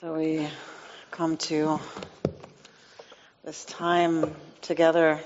[0.00, 0.48] So we
[1.10, 1.78] come to
[3.44, 5.20] this time together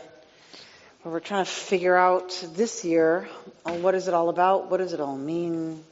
[1.03, 3.29] where we're trying to figure out this year
[3.65, 4.73] uh, what is it all about?
[4.73, 5.85] What does it all mean?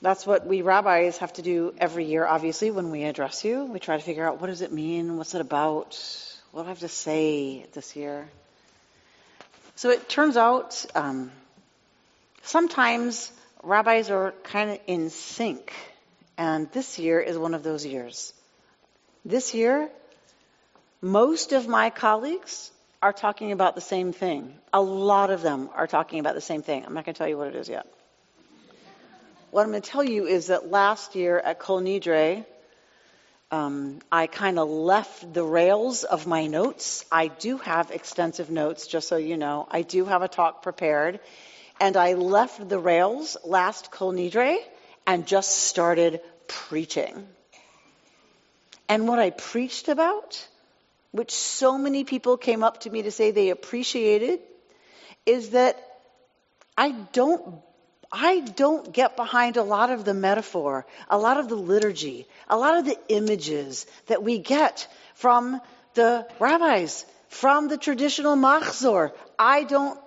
[0.00, 3.66] That's what we rabbis have to do every year, obviously, when we address you.
[3.66, 5.18] We try to figure out what does it mean?
[5.18, 6.02] What's it about?
[6.52, 8.26] What do I have to say this year?
[9.74, 11.32] So it turns out um,
[12.44, 13.30] sometimes
[13.62, 15.70] rabbis are kind of in sync
[16.38, 18.32] and this year is one of those years.
[19.24, 19.90] This year,
[21.00, 22.70] most of my colleagues
[23.02, 24.54] are talking about the same thing.
[24.72, 26.84] A lot of them are talking about the same thing.
[26.84, 27.86] I'm not going to tell you what it is yet.
[29.50, 32.44] What I'm going to tell you is that last year at Kol Nidre,
[33.50, 37.04] um, I kind of left the rails of my notes.
[37.12, 39.68] I do have extensive notes, just so you know.
[39.70, 41.20] I do have a talk prepared.
[41.80, 44.58] And I left the rails last Kol Nidre
[45.06, 47.26] and just started preaching.
[48.88, 50.46] And what I preached about,
[51.10, 54.40] which so many people came up to me to say they appreciated,
[55.24, 55.76] is that
[56.76, 57.62] I don't
[58.12, 62.56] I don't get behind a lot of the metaphor, a lot of the liturgy, a
[62.56, 65.60] lot of the images that we get from
[65.94, 69.12] the rabbis, from the traditional machzor.
[69.38, 69.98] I don't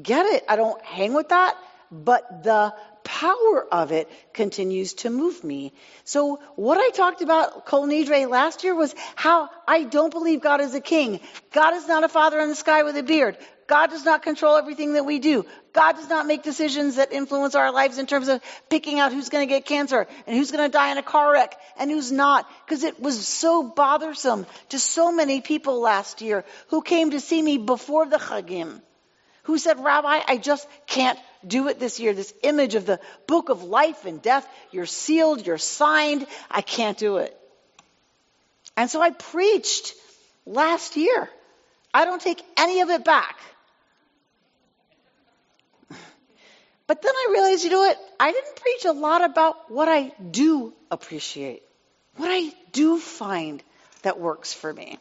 [0.00, 0.44] get it.
[0.48, 1.56] I don't hang with that.
[1.90, 2.74] But the
[3.12, 5.74] power of it continues to move me.
[6.04, 10.62] So what I talked about Kol Nidre last year was how I don't believe God
[10.62, 11.20] is a king.
[11.52, 13.36] God is not a father in the sky with a beard.
[13.66, 15.44] God does not control everything that we do.
[15.74, 18.40] God does not make decisions that influence our lives in terms of
[18.70, 21.32] picking out who's going to get cancer and who's going to die in a car
[21.34, 22.48] wreck and who's not.
[22.64, 27.42] Because it was so bothersome to so many people last year who came to see
[27.42, 28.80] me before the Chagim
[29.44, 32.12] who said, Rabbi, I just can't do it this year.
[32.12, 36.98] This image of the book of life and death, you're sealed, you're signed, I can't
[36.98, 37.36] do it.
[38.76, 39.94] And so I preached
[40.46, 41.28] last year.
[41.94, 43.36] I don't take any of it back.
[46.86, 47.98] But then I realized, you know what?
[48.20, 51.62] I didn't preach a lot about what I do appreciate,
[52.16, 53.62] what I do find
[54.02, 54.98] that works for me.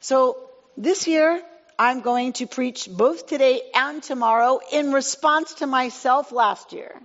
[0.00, 0.36] So
[0.76, 1.42] this year,
[1.78, 7.00] I'm going to preach both today and tomorrow in response to myself last year.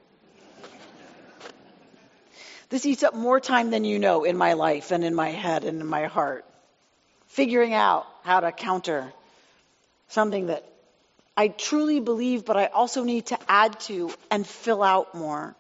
[2.69, 5.63] This eats up more time than you know in my life and in my head
[5.63, 6.45] and in my heart.
[7.27, 9.13] Figuring out how to counter
[10.09, 10.65] something that
[11.35, 15.55] I truly believe, but I also need to add to and fill out more.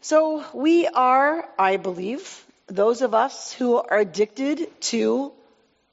[0.00, 5.32] So we are, I believe, those of us who are addicted to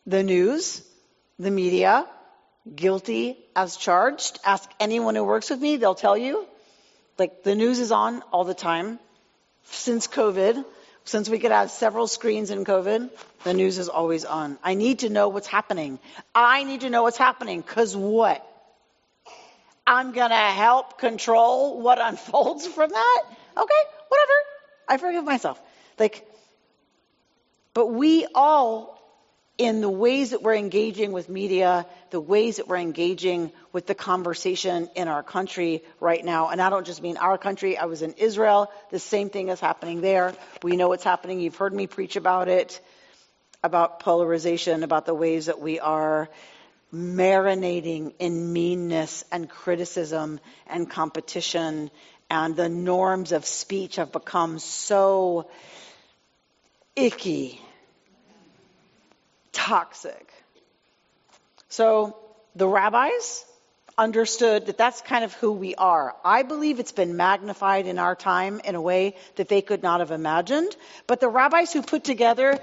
[0.06, 0.82] the news,
[1.40, 2.06] the media,
[2.74, 4.40] guilty as charged.
[4.46, 6.46] Ask anyone who works with me, they'll tell you.
[7.18, 9.00] Like the news is on all the time.
[9.66, 10.64] Since COVID,
[11.06, 13.10] since we could have several screens in COVID,
[13.44, 14.58] the news is always on.
[14.64, 16.00] I need to know what's happening.
[16.34, 18.46] I need to know what's happening because what?
[19.88, 23.24] I'm going to help control what unfolds from that?
[23.58, 24.34] Okay, whatever.
[24.88, 25.62] I forgive myself.
[25.98, 26.28] Like,
[27.74, 28.96] but we all
[29.58, 33.96] in the ways that we're engaging with media, the ways that we're engaging with the
[33.96, 36.50] conversation in our country right now.
[36.50, 37.78] And I don't just mean our country.
[37.78, 38.70] I was in Israel.
[38.92, 40.34] The same thing is happening there.
[40.62, 41.40] We know what's happening.
[41.40, 42.82] You've heard me preach about it,
[43.64, 46.30] about polarization, about the ways that we are
[46.94, 51.90] marinating in meanness and criticism and competition.
[52.30, 55.50] And the norms of speech have become so
[56.98, 57.62] icky
[59.56, 60.32] toxic.
[61.70, 62.16] So
[62.56, 63.44] the rabbis
[63.98, 66.16] understood that that's kind of who we are.
[66.24, 70.02] I believe it's been magnified in our time in a way that they could not
[70.02, 70.76] have imagined.
[71.08, 72.60] But the rabbis who put together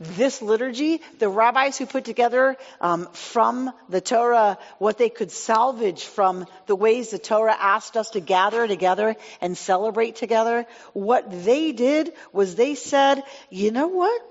[0.00, 6.04] this liturgy, the rabbis who put together um, from the Torah what they could salvage
[6.04, 11.72] from the ways the Torah asked us to gather together and celebrate together, what they
[11.72, 14.22] did was they said, you know what?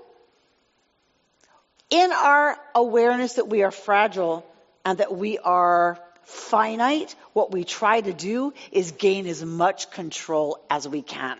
[1.90, 4.44] In our awareness that we are fragile
[4.84, 10.62] and that we are finite, what we try to do is gain as much control
[10.68, 11.38] as we can.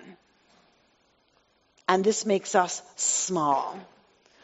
[1.87, 3.79] And this makes us small.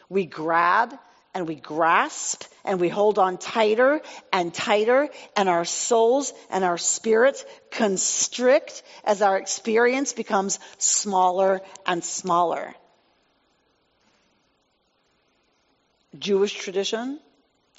[0.09, 0.97] We grab
[1.33, 6.77] and we grasp and we hold on tighter and tighter and our souls and our
[6.77, 12.73] spirits constrict as our experience becomes smaller and smaller.
[16.19, 17.19] Jewish tradition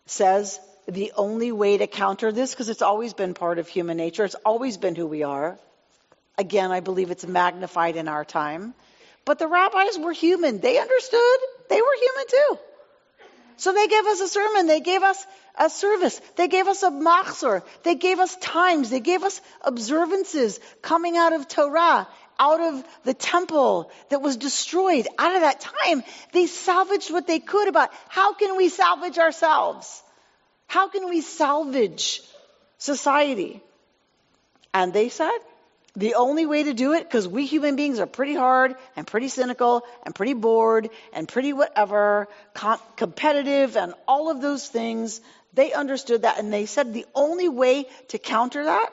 [0.06, 4.24] says the only way to counter this, because it's always been part of human nature,
[4.24, 5.58] it's always been who we are.
[6.38, 8.74] Again, I believe it's magnified in our time.
[9.24, 10.60] But the rabbis were human.
[10.60, 11.38] They understood.
[11.68, 12.58] They were human too.
[13.56, 14.66] So they gave us a sermon.
[14.66, 15.26] They gave us
[15.58, 16.20] a service.
[16.36, 17.62] They gave us a machzor.
[17.82, 18.90] They gave us times.
[18.90, 22.06] They gave us observances coming out of Torah,
[22.38, 25.06] out of the temple that was destroyed.
[25.18, 26.02] Out of that time,
[26.32, 30.02] they salvaged what they could about how can we salvage ourselves?
[30.66, 32.22] How can we salvage
[32.78, 33.62] society?
[34.74, 35.38] And they said,
[35.94, 39.28] the only way to do it, because we human beings are pretty hard and pretty
[39.28, 45.22] cynical and pretty bored and pretty whatever, com- competitive and all of those things,
[45.54, 48.90] they understood that and they said the only way to counter that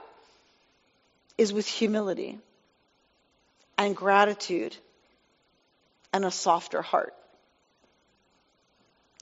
[1.38, 2.40] is with humility
[3.84, 4.76] and gratitude
[6.12, 7.14] and a softer heart.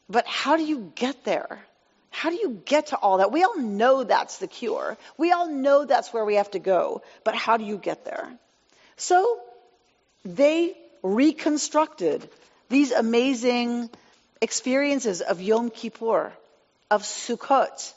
[0.10, 1.60] But how do you get there?
[2.10, 3.32] How do you get to all that?
[3.32, 4.98] We all know that's the cure.
[5.18, 7.02] We all know that's where we have to go.
[7.24, 8.30] But how do you get there?
[8.98, 9.40] So
[10.26, 12.30] they reconstructed
[12.70, 13.90] these amazing
[14.42, 16.34] experiences of Yom Kippur,
[16.90, 17.94] of Sukkot,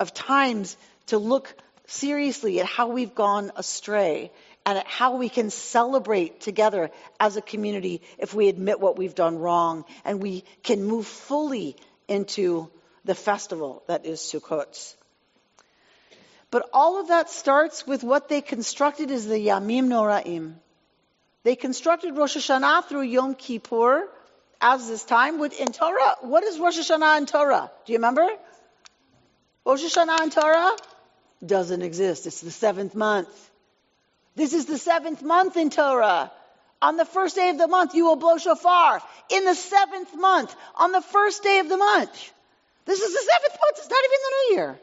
[0.00, 0.76] of times
[1.06, 1.54] to look
[1.86, 4.30] seriously at how we've gone astray
[4.64, 9.38] and how we can celebrate together as a community if we admit what we've done
[9.38, 11.76] wrong and we can move fully
[12.08, 12.70] into
[13.04, 14.94] the festival that is Sukkot.
[16.50, 20.54] But all of that starts with what they constructed as the Yamim Noraim.
[21.44, 24.08] They constructed Rosh Hashanah through Yom Kippur
[24.60, 25.42] as this time.
[25.42, 27.70] In Torah, what is Rosh Hashanah in Torah?
[27.84, 28.28] Do you remember?
[29.64, 30.76] Rosh Hashanah in Torah
[31.44, 32.26] doesn't exist.
[32.26, 33.50] It's the seventh month.
[34.34, 36.30] This is the seventh month in Torah.
[36.80, 39.00] On the first day of the month, you will blow shofar.
[39.30, 42.32] In the seventh month, on the first day of the month.
[42.84, 43.76] This is the seventh month.
[43.78, 44.80] It's not even the new year.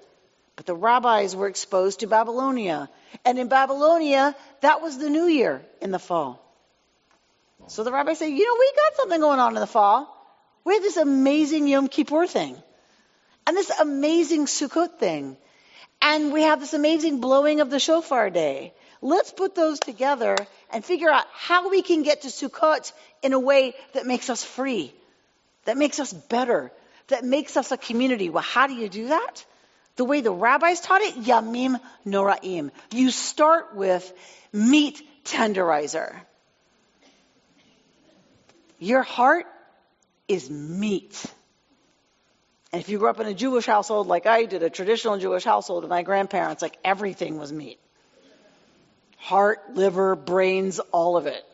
[0.55, 2.89] But the rabbis were exposed to Babylonia.
[3.25, 6.41] And in Babylonia, that was the new year in the fall.
[7.67, 10.15] So the rabbis say, you know, we got something going on in the fall.
[10.63, 12.55] We have this amazing Yom Kippur thing.
[13.45, 15.37] And this amazing Sukkot thing.
[16.01, 18.73] And we have this amazing blowing of the shofar day.
[19.01, 20.35] Let's put those together
[20.71, 22.91] and figure out how we can get to Sukkot
[23.21, 24.93] in a way that makes us free,
[25.65, 26.71] that makes us better,
[27.07, 28.29] that makes us a community.
[28.29, 29.45] Well, how do you do that?
[29.95, 32.71] The way the rabbis taught it, Yamim Noraim.
[32.91, 34.11] You start with
[34.53, 36.15] meat tenderizer.
[38.79, 39.45] Your heart
[40.27, 41.25] is meat.
[42.71, 45.43] And if you grew up in a Jewish household like I did, a traditional Jewish
[45.43, 47.79] household with my grandparents, like everything was meat.
[49.19, 51.45] Heart, liver, brains, all of it.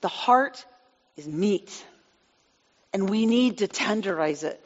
[0.00, 0.64] The heart
[1.16, 1.84] is meat.
[2.92, 4.60] And we need to tenderize it.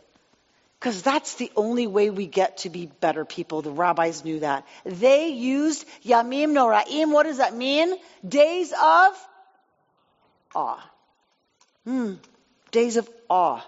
[0.79, 3.63] Because that's the only way we get to be better people.
[3.63, 4.67] The rabbis knew that.
[4.85, 7.13] They used Yamim Noraim.
[7.13, 7.95] What does that mean?
[8.27, 9.29] Days of
[10.55, 10.91] awe.
[11.85, 12.15] Hmm.
[12.71, 13.63] Days of awe.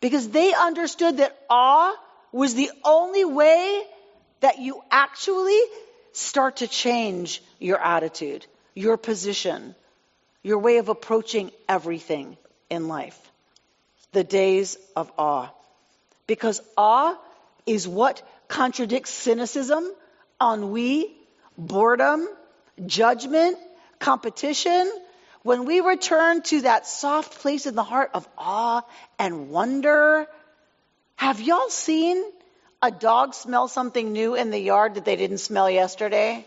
[0.00, 1.94] Because they understood that awe
[2.32, 3.82] was the only way
[4.40, 5.60] that you actually
[6.12, 9.74] start to change your attitude, your position,
[10.42, 12.36] your way of approaching everything
[12.70, 13.18] in life
[14.12, 15.48] the days of awe.
[16.26, 17.18] Because awe
[17.66, 19.90] is what contradicts cynicism,
[20.40, 21.10] ennui,
[21.56, 22.28] boredom,
[22.86, 23.58] judgment,
[23.98, 24.90] competition.
[25.42, 28.82] When we return to that soft place in the heart of awe
[29.18, 30.26] and wonder,
[31.16, 32.22] have y'all seen
[32.82, 36.44] a dog smell something new in the yard that they didn't smell yesterday?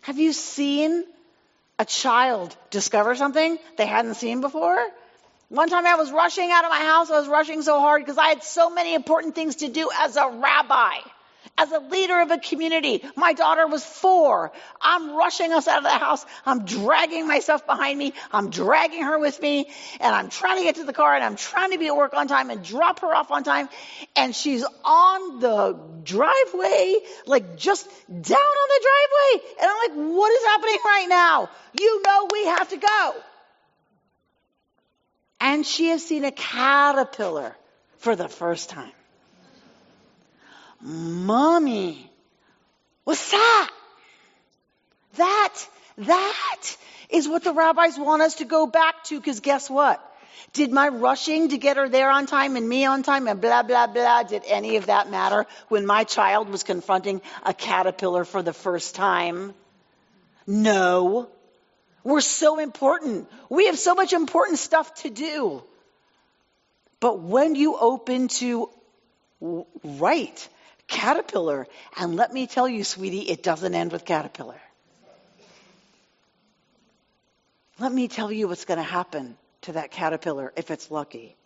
[0.00, 1.04] Have you seen
[1.78, 4.84] a child discover something they hadn't seen before?
[5.48, 7.10] One time I was rushing out of my house.
[7.10, 10.16] I was rushing so hard because I had so many important things to do as
[10.16, 10.96] a rabbi,
[11.58, 13.04] as a leader of a community.
[13.16, 14.52] My daughter was four.
[14.80, 16.24] I'm rushing us out of the house.
[16.46, 18.14] I'm dragging myself behind me.
[18.32, 19.70] I'm dragging her with me
[20.00, 22.14] and I'm trying to get to the car and I'm trying to be at work
[22.14, 23.68] on time and drop her off on time.
[24.16, 26.96] And she's on the driveway,
[27.26, 29.48] like just down on the driveway.
[29.60, 31.50] And I'm like, what is happening right now?
[31.78, 33.14] You know we have to go
[35.42, 37.56] and she has seen a caterpillar
[37.98, 38.92] for the first time.
[40.82, 42.10] Mommy,
[43.04, 43.70] what's that?
[45.16, 45.54] That,
[45.98, 46.76] that
[47.08, 50.02] is what the rabbis want us to go back to because guess what?
[50.52, 53.62] Did my rushing to get her there on time and me on time and blah,
[53.62, 58.42] blah, blah, did any of that matter when my child was confronting a caterpillar for
[58.42, 59.54] the first time?
[60.46, 61.28] No.
[62.04, 63.30] We're so important.
[63.48, 65.62] We have so much important stuff to do.
[66.98, 68.68] But when you open to
[69.84, 70.48] write
[70.92, 71.66] caterpillar,
[71.98, 74.60] and let me tell you, sweetie, it doesn't end with caterpillar.
[77.82, 81.36] let me tell you what's going to happen to that caterpillar if it's lucky.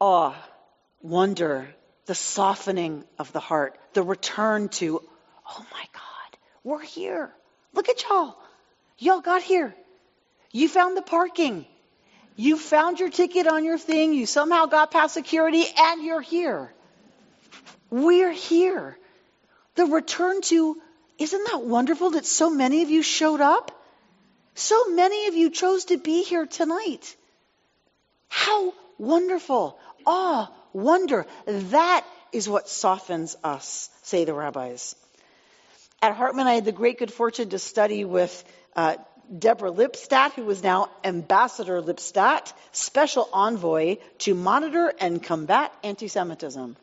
[0.00, 0.34] Awe,
[1.02, 1.72] wonder,
[2.06, 5.00] the softening of the heart, the return to,
[5.48, 7.30] oh my God, we're here.
[7.74, 8.36] Look at y'all.
[8.98, 9.72] Y'all got here.
[10.50, 11.64] You found the parking.
[12.36, 14.12] You found your ticket on your thing.
[14.12, 16.72] You somehow got past security and you're here.
[17.90, 18.98] We're here.
[19.74, 20.80] The return to,
[21.18, 23.70] isn't that wonderful that so many of you showed up?
[24.54, 27.16] So many of you chose to be here tonight.
[28.28, 29.78] How wonderful.
[30.06, 31.26] Awe, wonder.
[31.46, 34.96] That is what softens us, say the rabbis.
[36.00, 38.96] At Hartman, I had the great good fortune to study with uh,
[39.36, 46.76] Deborah Lipstadt, who is now Ambassador Lipstadt, special envoy to monitor and combat anti Semitism.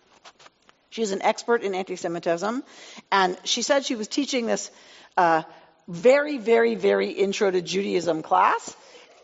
[0.89, 2.63] She's an expert in anti Semitism,
[3.11, 4.71] and she said she was teaching this
[5.15, 5.43] uh,
[5.87, 8.75] very, very, very intro to Judaism class.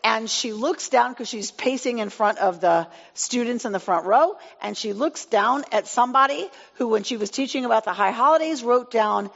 [0.04, 4.06] And she looks down because she's pacing in front of the students in the front
[4.06, 8.12] row, and she looks down at somebody who, when she was teaching about the high
[8.12, 9.30] holidays, wrote down,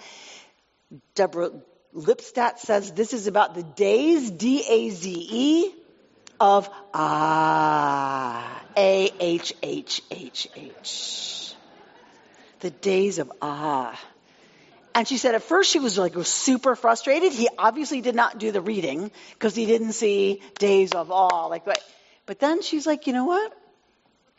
[1.17, 1.51] Deborah
[1.95, 5.75] Lipstadt says this is about the days, D A Z E,
[6.39, 11.55] of Ah, A H H H H.
[12.61, 14.01] The days of Ah.
[14.95, 17.33] And she said at first she was like super frustrated.
[17.33, 21.47] He obviously did not do the reading because he didn't see days of awe.
[21.47, 21.83] Like, but,
[22.27, 23.53] but then she's like, you know what?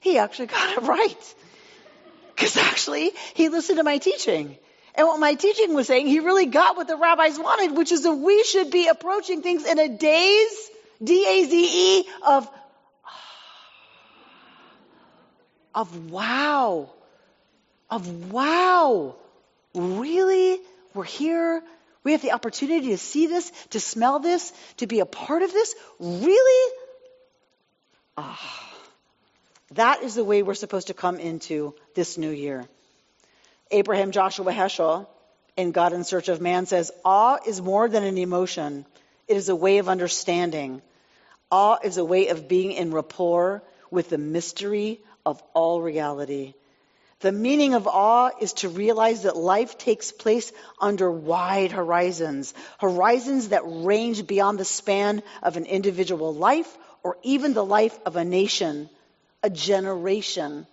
[0.01, 1.35] He actually got it right.
[2.35, 4.57] Because actually, he listened to my teaching.
[4.95, 8.03] And what my teaching was saying, he really got what the rabbis wanted, which is
[8.03, 10.69] that we should be approaching things in a daze,
[11.03, 12.49] D-A-Z-E, of,
[15.73, 16.89] of wow.
[17.89, 19.15] Of wow.
[19.73, 20.59] Really?
[20.93, 21.63] We're here.
[22.03, 25.53] We have the opportunity to see this, to smell this, to be a part of
[25.53, 25.75] this.
[25.99, 26.73] Really?
[28.17, 28.67] Ah.
[29.75, 32.67] That is the way we're supposed to come into this new year.
[33.71, 35.07] Abraham Joshua Heschel
[35.57, 38.85] in God in Search of Man says, Awe is more than an emotion,
[39.27, 40.81] it is a way of understanding.
[41.49, 46.53] Awe is a way of being in rapport with the mystery of all reality.
[47.19, 53.49] The meaning of awe is to realize that life takes place under wide horizons, horizons
[53.49, 58.25] that range beyond the span of an individual life or even the life of a
[58.25, 58.89] nation,
[59.43, 60.65] a generation,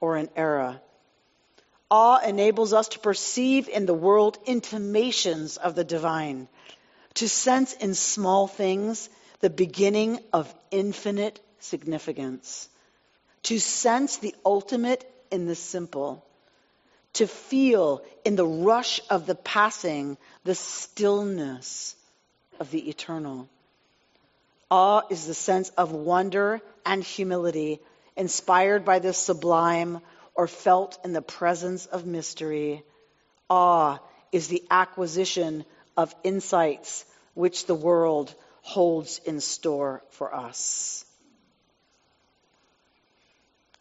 [0.00, 0.80] or an era.
[1.90, 6.48] Awe enables us to perceive in the world intimations of the divine,
[7.14, 9.08] to sense in small things
[9.40, 12.68] the beginning of infinite significance,
[13.42, 16.24] to sense the ultimate in the simple,
[17.14, 21.96] to feel in the rush of the passing the stillness
[22.60, 23.48] of the eternal.
[24.70, 27.80] Awe is the sense of wonder and humility
[28.16, 30.00] inspired by the sublime
[30.40, 32.82] or felt in the presence of mystery.
[33.50, 33.98] Awe
[34.32, 35.66] is the acquisition
[35.98, 37.04] of insights
[37.34, 41.04] which the world holds in store for us.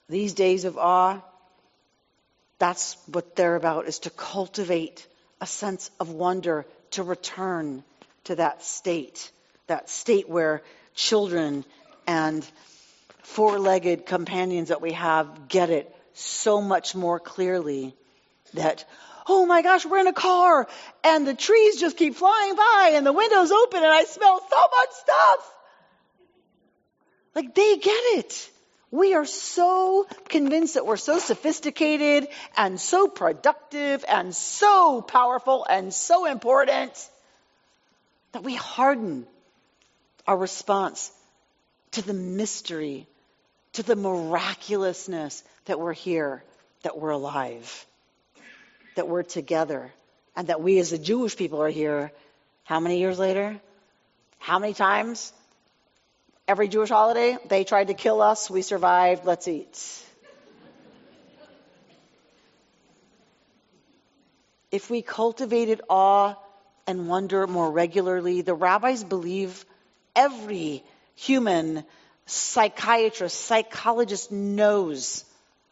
[0.09, 1.21] These days of awe,
[2.57, 5.07] that's what they're about, is to cultivate
[5.39, 7.85] a sense of wonder, to return
[8.25, 9.31] to that state,
[9.67, 10.61] that state where
[10.93, 11.63] children
[12.05, 12.45] and
[13.23, 17.95] four legged companions that we have get it so much more clearly
[18.53, 18.85] that,
[19.27, 20.67] oh my gosh, we're in a car
[21.03, 24.57] and the trees just keep flying by and the windows open and I smell so
[24.57, 25.53] much stuff.
[27.35, 28.49] Like they get it.
[28.91, 35.93] We are so convinced that we're so sophisticated and so productive and so powerful and
[35.93, 36.91] so important
[38.31, 39.27] that we harden
[40.25, 41.11] our response
[41.91, 43.07] to the mystery
[43.73, 46.43] to the miraculousness that we're here,
[46.81, 47.85] that we're alive,
[48.95, 49.91] that we're together,
[50.35, 52.11] and that we as the Jewish people are here.
[52.63, 53.61] How many years later?
[54.39, 55.31] How many times?
[56.47, 60.03] Every Jewish holiday, they tried to kill us, we survived, let's eat.
[64.71, 66.33] If we cultivated awe
[66.87, 69.63] and wonder more regularly, the rabbis believe
[70.15, 70.83] every
[71.13, 71.83] human
[72.25, 75.25] psychiatrist, psychologist knows.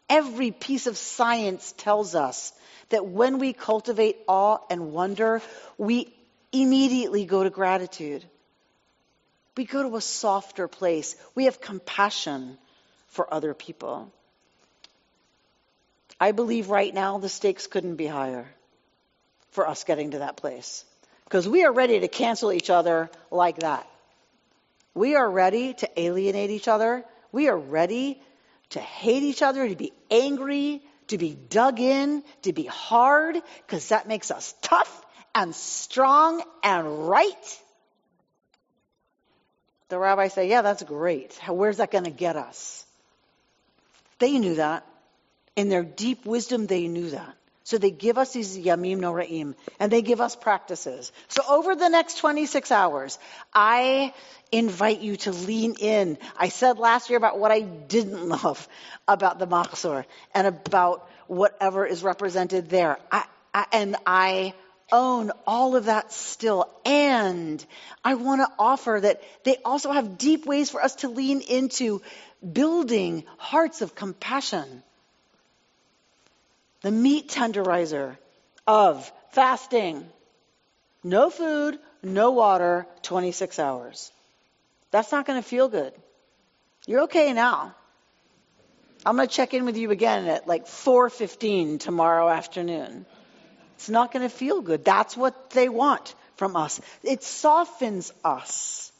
[0.09, 2.53] Every piece of science tells us
[2.89, 5.41] that when we cultivate awe and wonder,
[5.77, 6.13] we
[6.51, 8.23] immediately go to gratitude.
[9.57, 11.15] We go to a softer place.
[11.35, 12.57] We have compassion
[13.07, 14.11] for other people.
[16.19, 18.47] I believe right now the stakes couldn't be higher
[19.51, 20.85] for us getting to that place.
[21.25, 23.87] Because we are ready to cancel each other like that.
[24.93, 27.03] We are ready to alienate each other.
[27.31, 28.21] We are ready
[28.71, 33.89] to hate each other, to be angry, to be dug in, to be hard, because
[33.89, 37.61] that makes us tough and strong and right.
[39.89, 41.33] The rabbis say, yeah, that's great.
[41.47, 42.85] Where's that going to get us?
[44.19, 44.85] They knew that.
[45.55, 47.35] In their deep wisdom, they knew that.
[47.67, 51.11] So they give us these yamim noraim, and they give us practices.
[51.27, 53.19] So over the next 26 hours,
[53.53, 54.13] I
[54.53, 56.17] invite you to lean in.
[56.37, 58.65] I said last year about what I didn't love
[59.05, 62.99] about the machzor and about whatever is represented there.
[63.11, 64.53] I, I, and I
[64.89, 66.73] own all of that still.
[66.85, 67.65] And
[68.01, 72.01] I want to offer that they also have deep ways for us to lean into
[72.49, 74.83] building hearts of compassion.
[76.81, 78.17] The meat tenderizer
[78.65, 80.05] of fasting.
[81.03, 84.11] No food, no water, 26 hours.
[84.91, 85.93] That's not going to feel good.
[86.85, 87.75] You're okay now.
[89.05, 93.05] I'm going to check in with you again at like 4:15 tomorrow afternoon.
[93.75, 94.83] It's not going to feel good.
[94.83, 96.81] That's what they want from us.
[97.03, 98.91] It softens us.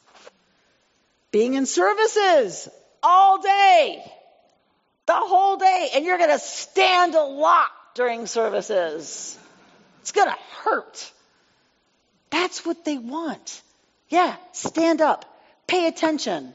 [1.30, 2.68] Being in services
[3.02, 4.02] all day,
[5.08, 9.36] the whole day, and you're going to stand a lot during services.
[10.02, 11.12] It's going to hurt.
[12.30, 13.62] That's what they want.
[14.10, 15.24] Yeah, stand up,
[15.66, 16.54] pay attention.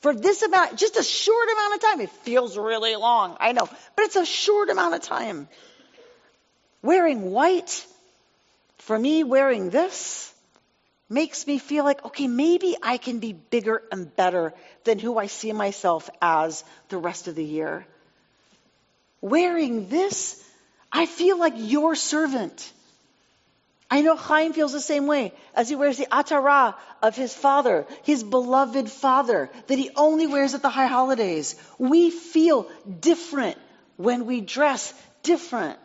[0.00, 3.68] For this amount, just a short amount of time, it feels really long, I know,
[3.96, 5.48] but it's a short amount of time.
[6.82, 7.86] Wearing white,
[8.78, 10.34] for me, wearing this
[11.08, 15.26] makes me feel like, okay, maybe I can be bigger and better than who I
[15.26, 17.86] see myself as the rest of the year.
[19.22, 20.42] Wearing this,
[20.92, 22.70] I feel like your servant.
[23.90, 27.86] I know Chaim feels the same way as he wears the atara of his father,
[28.02, 31.56] his beloved father, that he only wears at the high holidays.
[31.78, 32.68] We feel
[33.00, 33.56] different
[33.96, 35.78] when we dress different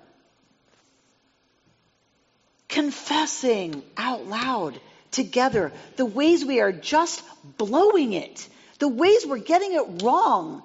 [2.77, 4.79] confessing out loud
[5.11, 7.23] together the ways we are just
[7.57, 8.47] blowing it,
[8.79, 10.61] the ways we're getting it wrong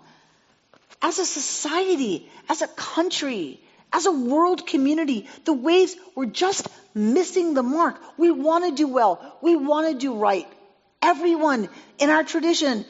[1.02, 3.60] as a society, as a country,
[3.92, 8.00] as a world community, the ways we're just missing the mark.
[8.16, 9.38] We want to do well.
[9.42, 10.46] We want to do right.
[11.02, 12.84] Everyone in our tradition,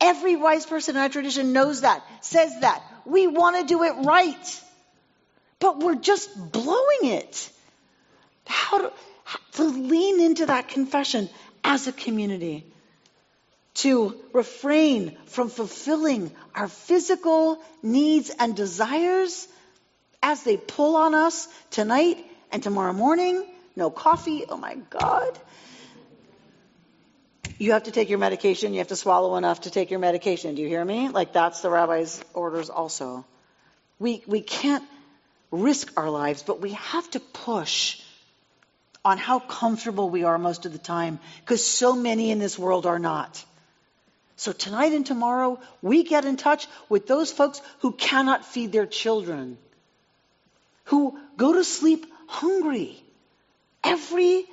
[0.00, 2.82] every wise person in our tradition knows that, says that.
[3.04, 4.62] We want to do it right.
[5.60, 7.50] But we're just blowing it
[8.46, 8.92] how to,
[9.52, 11.28] to lean into that confession
[11.62, 12.64] as a community,
[13.78, 19.46] to refrain from fulfilling our physical needs and desires
[20.22, 22.18] as they pull on us tonight
[22.50, 23.44] and tomorrow morning.
[23.76, 24.44] No coffee.
[24.48, 25.38] Oh my God.
[27.58, 28.72] You have to take your medication.
[28.72, 30.56] You have to swallow enough to take your medication.
[30.56, 31.08] Do you hear me?
[31.08, 33.24] Like that's the rabbi's orders also.
[34.00, 34.84] We, we can't
[35.50, 38.00] risk our lives, but we have to push
[39.04, 42.84] on how comfortable we are most of the time because so many in this world
[42.84, 43.44] are not.
[44.38, 48.86] So tonight and tomorrow, we get in touch with those folks who cannot feed their
[48.86, 49.58] children,
[50.84, 53.02] who go to sleep hungry
[53.82, 54.44] every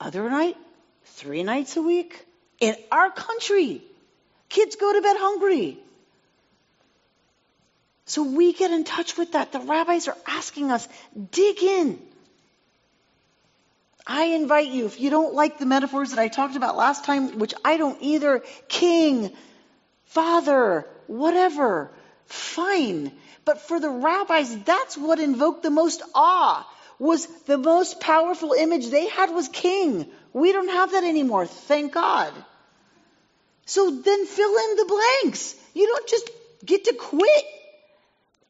[0.00, 0.56] other night,
[1.04, 2.24] three nights a week.
[2.58, 3.82] In our country,
[4.48, 5.78] kids go to bed hungry.
[8.06, 9.52] So we get in touch with that.
[9.52, 10.88] The rabbis are asking us,
[11.30, 12.00] dig in.
[14.12, 17.38] I invite you, if you don't like the metaphors that I talked about last time,
[17.38, 19.30] which I don't either, king,
[20.06, 21.92] father, whatever,
[22.26, 23.12] fine.
[23.44, 26.68] But for the rabbis, that's what invoked the most awe,
[26.98, 30.10] was the most powerful image they had was king.
[30.32, 32.32] We don't have that anymore, thank God.
[33.64, 34.86] So then fill in the
[35.22, 35.54] blanks.
[35.72, 36.28] You don't just
[36.64, 37.44] get to quit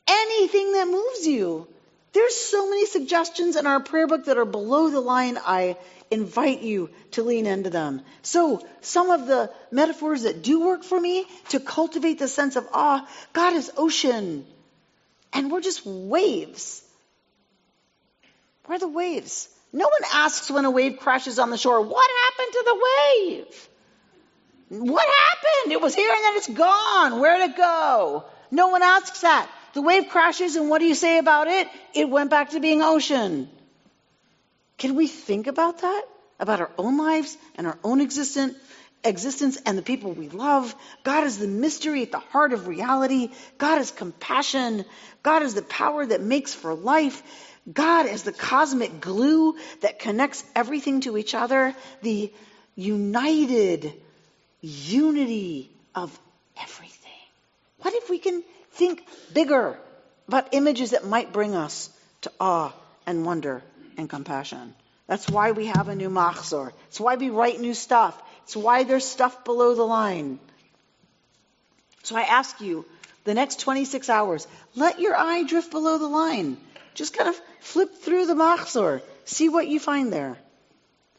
[0.09, 1.69] anything that moves you.
[2.13, 5.39] There's so many suggestions in our prayer book that are below the line.
[5.39, 5.77] I
[6.11, 8.03] invite you to lean into them.
[8.23, 12.69] So, some of the metaphors that do work for me to cultivate the sense of
[12.73, 14.45] awe God is ocean,
[15.33, 16.83] and we're just waves.
[18.67, 19.49] We're the waves.
[19.73, 23.69] No one asks when a wave crashes on the shore, what happened to the wave?
[24.83, 25.73] What happened?
[25.73, 27.21] It was here and then it's gone.
[27.21, 28.25] Where'd it go?
[28.51, 29.49] No one asks that.
[29.73, 31.69] The wave crashes, and what do you say about it?
[31.95, 33.49] It went back to being ocean.
[34.79, 36.03] Can we think about that?
[36.39, 38.57] About our own lives and our own existence?
[39.05, 40.75] existence and the people we love.
[41.05, 43.31] God is the mystery at the heart of reality.
[43.59, 44.85] God is compassion.
[45.23, 47.23] God is the power that makes for life.
[47.73, 52.33] God is the cosmic glue that connects everything to each other, the
[52.75, 53.93] united
[54.61, 56.19] unity of
[56.61, 57.11] everything.
[57.79, 58.43] What if we can
[58.81, 59.79] think bigger
[60.27, 61.91] about images that might bring us
[62.23, 62.73] to awe
[63.07, 63.63] and wonder
[63.99, 64.75] and compassion?
[65.07, 66.73] That's why we have a new machzor.
[66.89, 68.21] It's why we write new stuff.
[68.45, 70.39] It's why there's stuff below the line.
[72.05, 72.87] So I ask you,
[73.25, 76.57] the next 26 hours, let your eye drift below the line.
[76.95, 79.03] Just kind of flip through the machzor.
[79.27, 80.39] See what you find there.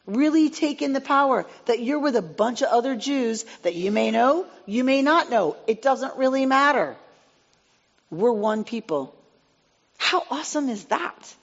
[0.06, 3.92] Really take in the power that you're with a bunch of other Jews that you
[3.92, 5.56] may know, you may not know.
[5.68, 6.96] It doesn't really matter.
[8.12, 9.16] We're one people.
[9.96, 11.34] How awesome is that?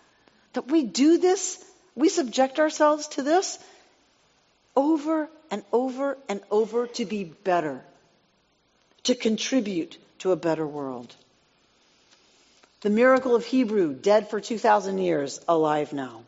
[0.54, 1.62] That we do this,
[1.96, 3.58] we subject ourselves to this
[4.76, 7.84] over and over and over to be better,
[9.04, 11.14] to contribute to a better world.
[12.82, 16.22] The miracle of Hebrew, dead for 2,000 years, alive now.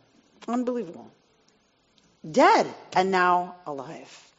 [0.48, 1.10] Unbelievable.
[2.30, 4.31] Dead and now alive.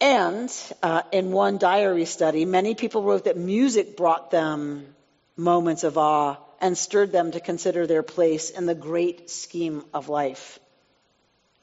[0.00, 0.52] And
[0.82, 4.94] uh, in one diary study, many people wrote that music brought them
[5.36, 10.08] moments of awe and stirred them to consider their place in the great scheme of
[10.08, 10.58] life.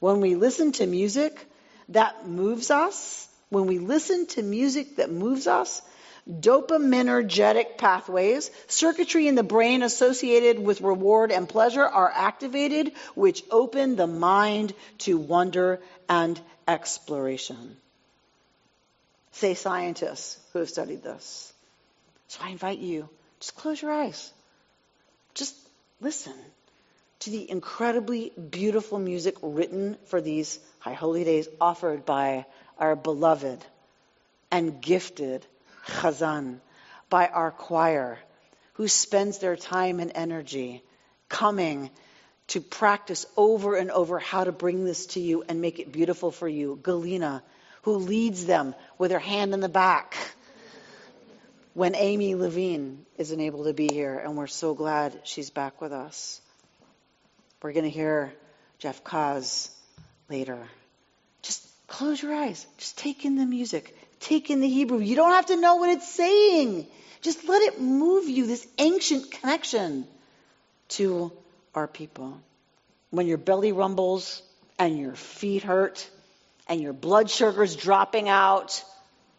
[0.00, 1.46] When we listen to music
[1.90, 5.82] that moves us, when we listen to music that moves us,
[6.28, 13.96] dopaminergic pathways, circuitry in the brain associated with reward and pleasure are activated, which open
[13.96, 17.76] the mind to wonder and exploration.
[19.32, 21.52] Say scientists who have studied this.
[22.28, 23.08] So I invite you,
[23.40, 24.32] just close your eyes.
[25.34, 25.56] Just
[26.00, 26.34] listen
[27.20, 32.46] to the incredibly beautiful music written for these high holy days offered by
[32.78, 33.64] our beloved
[34.50, 35.46] and gifted
[35.86, 36.60] chazan,
[37.08, 38.18] by our choir,
[38.74, 40.82] who spends their time and energy
[41.28, 41.90] coming
[42.48, 46.30] to practice over and over how to bring this to you and make it beautiful
[46.30, 46.78] for you.
[46.82, 47.42] Galina,
[47.82, 50.16] who leads them with her hand in the back
[51.74, 55.92] when Amy Levine isn't able to be here, and we're so glad she's back with
[55.92, 56.40] us.
[57.62, 58.32] We're going to hear
[58.78, 59.70] Jeff Kaz
[60.28, 60.58] later.
[61.42, 62.66] Just close your eyes.
[62.78, 63.96] Just take in the music.
[64.20, 64.98] Take in the Hebrew.
[64.98, 66.86] You don't have to know what it's saying.
[67.20, 70.06] Just let it move you, this ancient connection
[70.88, 71.32] to
[71.74, 72.40] our people.
[73.10, 74.42] When your belly rumbles
[74.78, 76.08] and your feet hurt
[76.68, 78.82] and your blood sugar's dropping out,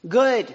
[0.07, 0.53] good.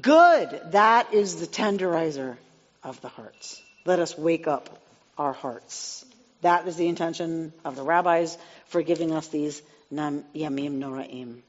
[0.00, 0.60] Good.
[0.70, 2.36] That is the tenderizer
[2.82, 3.60] of the hearts.
[3.84, 4.78] Let us wake up
[5.18, 6.04] our hearts.
[6.40, 11.40] That is the intention of the rabbis for giving us these Yamim Noraim.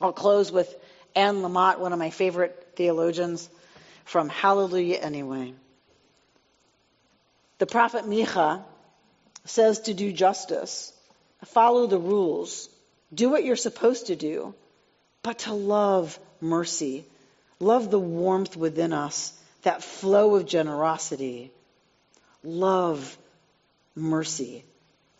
[0.00, 0.74] I'll close with
[1.14, 3.48] Anne Lamott, one of my favorite theologians,
[4.04, 5.54] from Hallelujah Anyway.
[7.58, 8.62] The prophet Micha
[9.44, 10.92] says to do justice,
[11.44, 12.68] follow the rules,
[13.12, 14.54] do what you're supposed to do,
[15.22, 17.06] but to love mercy,
[17.60, 21.50] love the warmth within us, that flow of generosity,
[22.42, 23.16] love
[23.94, 24.64] mercy,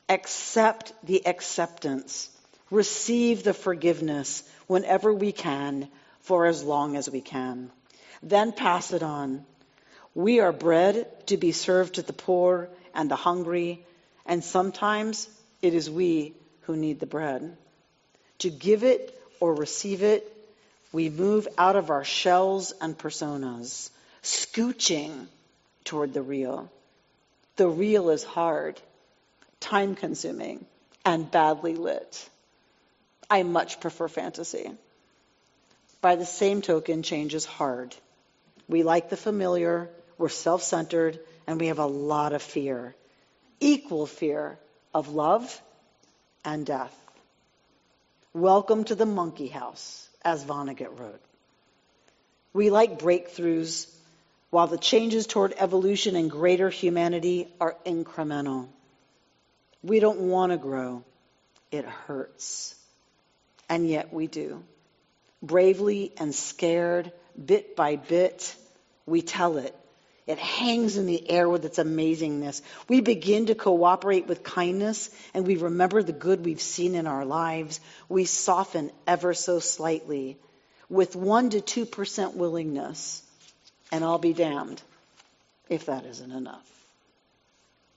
[0.08, 2.28] accept the acceptance,
[2.70, 5.88] receive the forgiveness whenever we can
[6.20, 7.70] for as long as we can.
[8.22, 9.44] Then pass it on.
[10.14, 13.84] We are bread to be served to the poor and the hungry,
[14.26, 15.28] and sometimes
[15.64, 17.56] it is we who need the bread.
[18.40, 20.30] To give it or receive it,
[20.92, 23.90] we move out of our shells and personas,
[24.22, 25.26] scooching
[25.84, 26.70] toward the real.
[27.56, 28.78] The real is hard,
[29.60, 30.66] time consuming,
[31.04, 32.28] and badly lit.
[33.30, 34.70] I much prefer fantasy.
[36.02, 37.94] By the same token, change is hard.
[38.68, 42.94] We like the familiar, we're self centered, and we have a lot of fear.
[43.60, 44.58] Equal fear
[44.94, 45.60] of love
[46.44, 46.94] and death.
[48.32, 51.20] Welcome to the monkey house, as Vonnegut wrote.
[52.52, 53.92] We like breakthroughs,
[54.50, 58.68] while the changes toward evolution and greater humanity are incremental.
[59.82, 61.02] We don't want to grow.
[61.72, 62.76] It hurts.
[63.68, 64.62] And yet we do.
[65.42, 67.10] Bravely and scared,
[67.44, 68.54] bit by bit,
[69.06, 69.74] we tell it.
[70.26, 72.62] It hangs in the air with its amazingness.
[72.88, 77.26] We begin to cooperate with kindness and we remember the good we've seen in our
[77.26, 77.80] lives.
[78.08, 80.38] We soften ever so slightly
[80.88, 83.22] with 1 to 2% willingness.
[83.92, 84.80] And I'll be damned
[85.68, 86.70] if that isn't enough.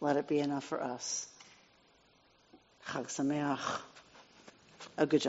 [0.02, 1.28] Let it be enough for us.
[2.88, 3.82] Chag Sameach
[4.98, 5.22] a good